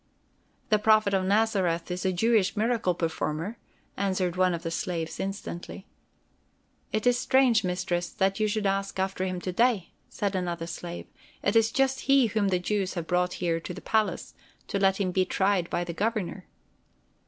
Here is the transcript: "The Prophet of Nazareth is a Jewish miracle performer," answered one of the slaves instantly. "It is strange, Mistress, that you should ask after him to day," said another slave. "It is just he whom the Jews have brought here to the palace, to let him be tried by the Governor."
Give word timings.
"The 0.69 0.79
Prophet 0.79 1.13
of 1.13 1.25
Nazareth 1.25 1.91
is 1.91 2.05
a 2.07 2.11
Jewish 2.11 2.57
miracle 2.57 2.95
performer," 2.95 3.59
answered 3.95 4.35
one 4.35 4.55
of 4.55 4.63
the 4.63 4.71
slaves 4.71 5.19
instantly. 5.19 5.85
"It 6.91 7.05
is 7.05 7.19
strange, 7.19 7.63
Mistress, 7.63 8.09
that 8.09 8.39
you 8.39 8.47
should 8.47 8.65
ask 8.65 8.97
after 8.97 9.25
him 9.25 9.39
to 9.41 9.51
day," 9.51 9.91
said 10.09 10.35
another 10.35 10.65
slave. 10.65 11.05
"It 11.43 11.55
is 11.55 11.71
just 11.71 11.99
he 12.09 12.25
whom 12.25 12.47
the 12.47 12.57
Jews 12.57 12.95
have 12.95 13.05
brought 13.05 13.33
here 13.33 13.59
to 13.59 13.75
the 13.75 13.79
palace, 13.79 14.33
to 14.69 14.79
let 14.79 14.99
him 14.99 15.11
be 15.11 15.23
tried 15.23 15.69
by 15.69 15.83
the 15.83 15.93
Governor." 15.93 16.47